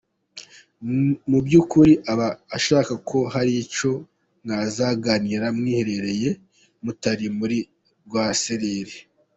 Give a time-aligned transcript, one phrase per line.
[1.29, 3.91] mu byukuri aba ashaka ko hari icyo
[4.43, 6.29] mwazaganiraho mwiherereye
[6.83, 7.57] mutari muri
[8.07, 8.95] rwaserera.